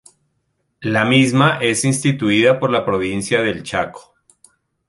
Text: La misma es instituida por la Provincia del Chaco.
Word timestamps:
La 0.81 1.05
misma 1.05 1.59
es 1.61 1.85
instituida 1.85 2.57
por 2.59 2.71
la 2.71 2.83
Provincia 2.85 3.43
del 3.43 3.61
Chaco. 3.61 4.15